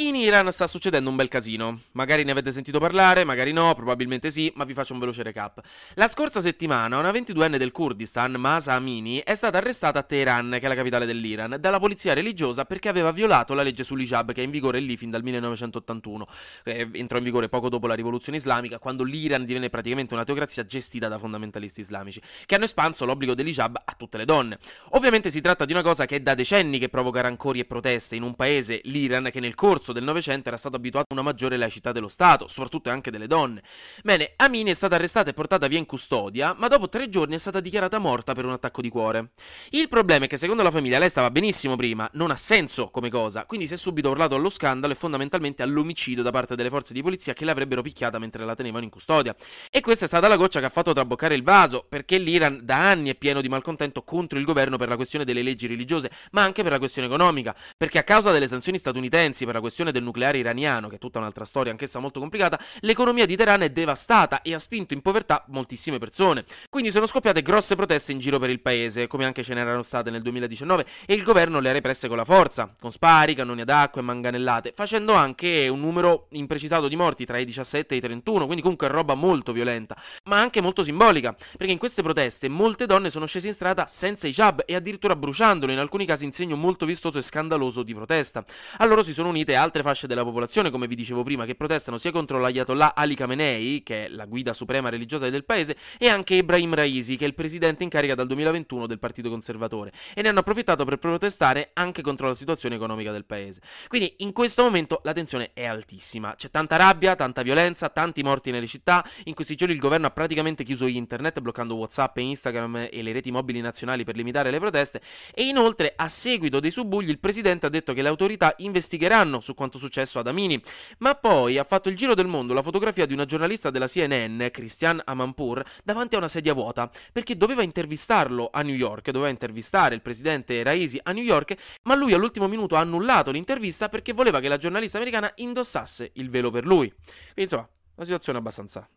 [0.00, 1.80] In Iran sta succedendo un bel casino.
[1.92, 5.60] Magari ne avete sentito parlare, magari no, probabilmente sì, ma vi faccio un veloce recap.
[5.94, 10.66] La scorsa settimana una 22enne del Kurdistan, Masa Amini, è stata arrestata a Teheran, che
[10.66, 14.44] è la capitale dell'Iran, dalla polizia religiosa perché aveva violato la legge sull'hijab che è
[14.44, 16.26] in vigore lì fin dal 1981.
[16.62, 20.64] Eh, entrò in vigore poco dopo la rivoluzione islamica, quando l'Iran divenne praticamente una teocrazia
[20.64, 24.58] gestita da fondamentalisti islamici, che hanno espanso l'obbligo dell'hijab a tutte le donne.
[24.90, 28.14] Ovviamente si tratta di una cosa che è da decenni che provoca rancori e proteste
[28.14, 31.22] in un paese, l'Iran, che nel corso corso del Novecento era stato abituato a una
[31.22, 33.62] maggiore laicità dello Stato, soprattutto anche delle donne.
[34.02, 37.38] Bene, Amini è stata arrestata e portata via in custodia, ma dopo tre giorni è
[37.38, 39.30] stata dichiarata morta per un attacco di cuore.
[39.70, 43.08] Il problema è che secondo la famiglia lei stava benissimo prima, non ha senso come
[43.10, 46.92] cosa, quindi si è subito urlato allo scandalo e fondamentalmente all'omicidio da parte delle forze
[46.92, 49.34] di polizia che l'avrebbero picchiata mentre la tenevano in custodia.
[49.70, 52.90] E questa è stata la goccia che ha fatto traboccare il vaso, perché l'Iran da
[52.90, 56.42] anni è pieno di malcontento contro il governo per la questione delle leggi religiose, ma
[56.42, 59.92] anche per la questione economica, perché a causa delle sanzioni statunitensi per la questione questione
[59.92, 63.70] del nucleare iraniano, che è tutta un'altra storia, anch'essa molto complicata, l'economia di Teheran è
[63.70, 66.44] devastata e ha spinto in povertà moltissime persone.
[66.68, 70.10] Quindi sono scoppiate grosse proteste in giro per il paese, come anche ce n'erano state
[70.10, 73.68] nel 2019, e il governo le ha represse con la forza, con spari, cannoni ad
[73.68, 78.00] acqua e manganellate, facendo anche un numero imprecisato di morti tra i 17 e i
[78.00, 82.86] 31, quindi comunque roba molto violenta, ma anche molto simbolica, perché in queste proteste molte
[82.86, 86.56] donne sono scese in strada senza hijab e addirittura bruciandolo, in alcuni casi in segno
[86.56, 88.44] molto vistoso e scandaloso di protesta.
[88.78, 91.54] A loro si sono unite altre altre fasce della popolazione, come vi dicevo prima, che
[91.54, 96.08] protestano sia contro l'Ayatollah Ali Khamenei, che è la guida suprema religiosa del paese, e
[96.08, 100.22] anche Ibrahim Raisi, che è il presidente in carica dal 2021 del Partito Conservatore, e
[100.22, 103.60] ne hanno approfittato per protestare anche contro la situazione economica del paese.
[103.86, 108.50] Quindi in questo momento la tensione è altissima, c'è tanta rabbia, tanta violenza, tanti morti
[108.50, 112.88] nelle città, in questi giorni il governo ha praticamente chiuso internet, bloccando Whatsapp e Instagram
[112.90, 115.00] e le reti mobili nazionali per limitare le proteste,
[115.34, 119.54] e inoltre a seguito dei subugli il presidente ha detto che le autorità investigheranno su
[119.54, 120.60] quanto successo ad Amini,
[120.98, 124.46] ma poi ha fatto il giro del mondo la fotografia di una giornalista della CNN,
[124.50, 129.94] Christiane Amanpour, davanti a una sedia vuota, perché doveva intervistarlo a New York, doveva intervistare
[129.94, 131.54] il presidente Raisi a New York,
[131.84, 136.28] ma lui all'ultimo minuto ha annullato l'intervista perché voleva che la giornalista americana indossasse il
[136.28, 136.88] velo per lui.
[136.88, 138.88] Quindi insomma, una situazione abbastanza...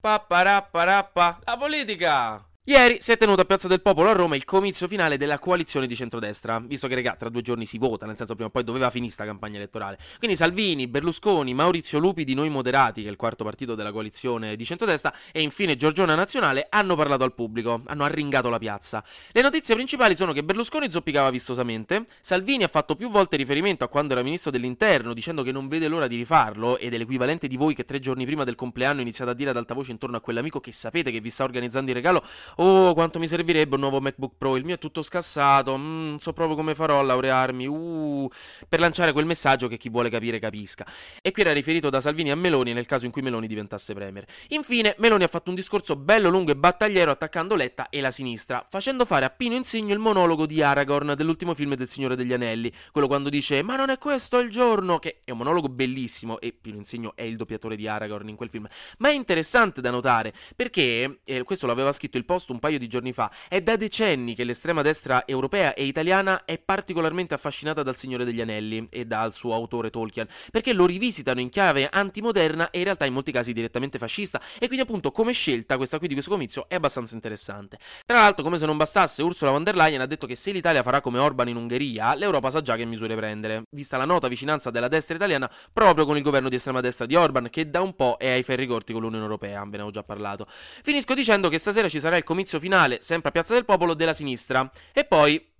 [0.00, 2.51] Papparapparappa, la politica!
[2.64, 5.88] Ieri si è tenuto a Piazza del Popolo a Roma il comizio finale della coalizione
[5.88, 8.62] di centrodestra, visto che regà tra due giorni si vota, nel senso prima o poi
[8.62, 9.98] doveva finire sta campagna elettorale.
[10.18, 14.54] Quindi Salvini, Berlusconi, Maurizio Lupi di Noi Moderati, che è il quarto partito della coalizione
[14.54, 19.02] di centrodestra, e infine Giorgiona Nazionale hanno parlato al pubblico, hanno arringato la piazza.
[19.32, 23.88] Le notizie principali sono che Berlusconi zoppicava vistosamente, Salvini ha fatto più volte riferimento a
[23.88, 27.56] quando era ministro dell'interno, dicendo che non vede l'ora di rifarlo, ed è l'equivalente di
[27.56, 30.20] voi che tre giorni prima del compleanno iniziate a dire ad alta voce intorno a
[30.20, 32.22] quell'amico che sapete che vi sta organizzando il regalo
[32.56, 34.56] Oh, quanto mi servirebbe un nuovo MacBook Pro.
[34.56, 35.76] Il mio è tutto scassato.
[35.76, 37.66] Mm, non so proprio come farò a laurearmi.
[37.66, 38.28] Uh,
[38.68, 40.86] per lanciare quel messaggio che chi vuole capire capisca.
[41.22, 44.24] E qui era riferito da Salvini a Meloni nel caso in cui Meloni diventasse Premier.
[44.48, 48.66] Infine, Meloni ha fatto un discorso bello lungo e battagliero attaccando Letta e la sinistra,
[48.68, 52.72] facendo fare a Pino Insegno il monologo di Aragorn dell'ultimo film del Signore degli Anelli.
[52.90, 54.98] Quello quando dice: Ma non è questo il giorno?
[54.98, 56.40] Che è un monologo bellissimo.
[56.40, 58.66] E Pino Insegno è il doppiatore di Aragorn in quel film.
[58.98, 62.78] Ma è interessante da notare perché eh, questo l'aveva scritto il post post un paio
[62.78, 67.82] di giorni fa, è da decenni che l'estrema destra europea e italiana è particolarmente affascinata
[67.82, 72.70] dal Signore degli Anelli e dal suo autore Tolkien, perché lo rivisitano in chiave antimoderna
[72.70, 76.08] e in realtà in molti casi direttamente fascista, e quindi appunto come scelta questa qui
[76.08, 77.78] di questo comizio è abbastanza interessante.
[78.04, 80.82] Tra l'altro, come se non bastasse, Ursula von der Leyen ha detto che se l'Italia
[80.82, 84.70] farà come Orban in Ungheria, l'Europa sa già che misure prendere, vista la nota vicinanza
[84.70, 87.94] della destra italiana proprio con il governo di estrema destra di Orban, che da un
[87.94, 90.46] po' è ai ferri corti con l'Unione Europea, ve ne avevo già parlato.
[90.48, 94.14] Finisco dicendo che stasera ci sarà il comizio finale, sempre a Piazza del Popolo, della
[94.14, 94.70] sinistra.
[94.92, 95.50] E poi...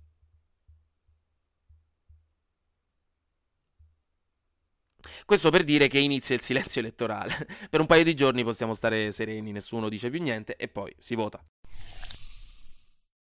[5.25, 7.47] Questo per dire che inizia il silenzio elettorale.
[7.69, 11.15] per un paio di giorni possiamo stare sereni, nessuno dice più niente e poi si
[11.15, 11.43] vota.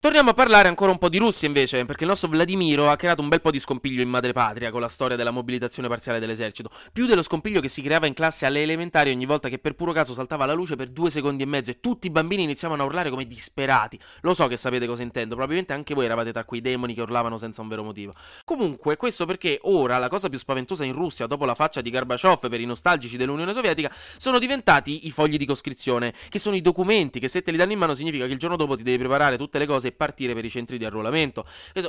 [0.02, 3.22] Torniamo a parlare ancora un po' di Russia invece, perché il nostro Vladimiro ha creato
[3.22, 7.06] un bel po' di scompiglio in madrepatria con la storia della mobilitazione parziale dell'esercito, più
[7.06, 10.12] dello scompiglio che si creava in classe alle elementari ogni volta che per puro caso
[10.12, 13.10] saltava la luce per due secondi e mezzo e tutti i bambini iniziavano a urlare
[13.10, 13.96] come disperati.
[14.22, 17.37] Lo so che sapete cosa intendo, probabilmente anche voi eravate tra quei demoni che urlavano
[17.37, 18.12] senza un vero motivo.
[18.44, 22.49] Comunque, questo perché ora la cosa più spaventosa in Russia, dopo la faccia di Gorbaciov
[22.49, 27.20] per i nostalgici dell'Unione Sovietica, sono diventati i fogli di coscrizione, che sono i documenti
[27.20, 29.37] che se te li danno in mano significa che il giorno dopo ti devi preparare
[29.37, 31.47] tutte le cose partire per i centri di arruolamento.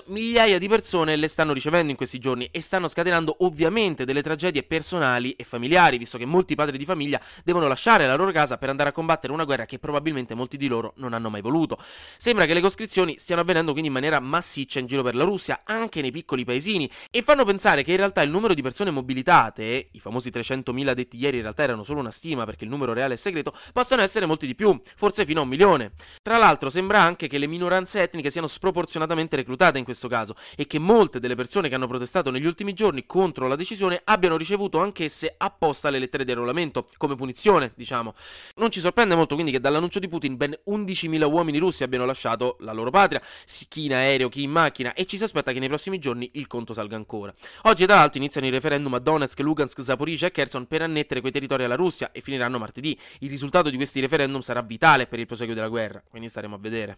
[0.08, 4.64] Migliaia di persone le stanno ricevendo in questi giorni e stanno scatenando ovviamente delle tragedie
[4.64, 8.70] personali e familiari, visto che molti padri di famiglia devono lasciare la loro casa per
[8.70, 11.78] andare a combattere una guerra che probabilmente molti di loro non hanno mai voluto.
[12.18, 15.62] Sembra che le coscrizioni stiano avvenendo quindi in maniera massiccia in giro per la Russia,
[15.64, 19.90] anche nei piccoli paesini, e fanno pensare che in realtà il numero di persone mobilitate,
[19.92, 23.14] i famosi 300.000 detti ieri in realtà erano solo una stima perché il numero reale
[23.14, 25.92] è segreto, possano essere molti di più, forse fino a un milione.
[26.22, 30.68] Tra l'altro sembra anche che le minoranze etniche siano sproporzionatamente reclutate in questo caso e
[30.68, 34.80] che molte delle persone che hanno protestato negli ultimi giorni contro la decisione abbiano ricevuto
[34.80, 38.13] anch'esse apposta le lettere di arruolamento, come punizione, diciamo.
[38.56, 42.57] Non ci sorprende molto quindi che dall'annuncio di Putin ben 11.000 uomini russi abbiano lasciato
[42.60, 43.22] la loro patria,
[43.68, 46.48] chi in aereo, chi in macchina, e ci si aspetta che nei prossimi giorni il
[46.48, 47.34] conto salga ancora.
[47.63, 51.31] Oggi tra l'altro iniziano i referendum a Donetsk, Lugansk, Zaporizhia e Kherson per annettere quei
[51.31, 52.98] territori alla Russia e finiranno martedì.
[53.19, 56.60] Il risultato di questi referendum sarà vitale per il proseguo della guerra, quindi staremo a
[56.60, 56.98] vedere.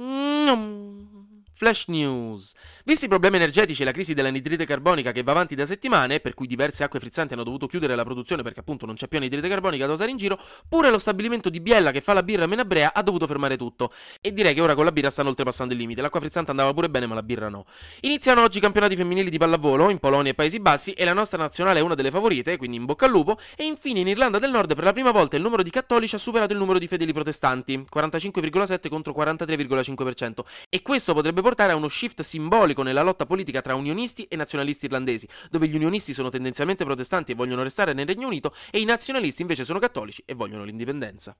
[0.00, 1.43] Mm.
[1.56, 2.52] Flash News.
[2.84, 6.18] Visti i problemi energetici e la crisi della nidride carbonica che va avanti da settimane,
[6.18, 9.18] per cui diverse acque frizzanti hanno dovuto chiudere la produzione perché appunto non c'è più
[9.18, 10.36] anidride carbonica da usare in giro,
[10.68, 13.92] pure lo stabilimento di Biella che fa la birra Menabrea ha dovuto fermare tutto.
[14.20, 16.02] E direi che ora con la birra stanno oltrepassando il limite.
[16.02, 17.66] L'acqua frizzante andava pure bene, ma la birra no.
[18.00, 21.38] Iniziano oggi i campionati femminili di pallavolo in Polonia e Paesi Bassi e la nostra
[21.38, 23.38] nazionale è una delle favorite, quindi in bocca al lupo.
[23.56, 26.18] E infine in Irlanda del Nord per la prima volta il numero di cattolici ha
[26.18, 30.40] superato il numero di fedeli protestanti, 45,7 contro 43,5%.
[30.68, 34.86] E questo potrebbe portare a uno shift simbolico nella lotta politica tra unionisti e nazionalisti
[34.86, 38.86] irlandesi, dove gli unionisti sono tendenzialmente protestanti e vogliono restare nel Regno Unito e i
[38.86, 41.36] nazionalisti invece sono cattolici e vogliono l'indipendenza.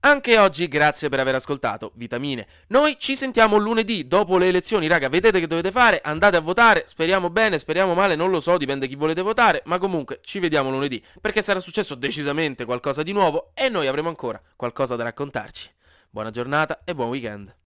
[0.00, 2.46] Anche oggi grazie per aver ascoltato Vitamine.
[2.68, 6.84] Noi ci sentiamo lunedì dopo le elezioni, raga, vedete che dovete fare, andate a votare,
[6.86, 10.70] speriamo bene, speriamo male, non lo so, dipende chi volete votare, ma comunque ci vediamo
[10.70, 15.68] lunedì, perché sarà successo decisamente qualcosa di nuovo e noi avremo ancora qualcosa da raccontarci.
[16.08, 17.65] Buona giornata e buon weekend.